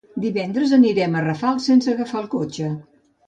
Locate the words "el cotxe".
2.23-2.73